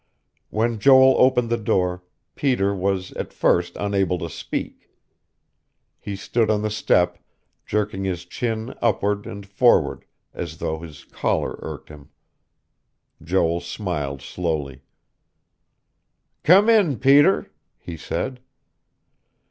[0.49, 2.03] When Joel opened the door,
[2.33, 4.89] Peter was at first unable to speak.
[5.99, 7.19] He stood on the step,
[7.67, 12.09] jerking his chin upward and forward as though his collar irked him.
[13.23, 14.81] Joel smiled slowly.
[16.41, 18.39] "Come in, Peter," he said.